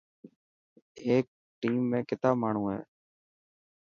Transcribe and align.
هيڪ 1.05 1.25
ٽيم 1.61 1.77
۾ 1.91 1.99
ڪتا 2.09 2.29
ماڻهو 2.41 2.65
هي. 2.73 2.81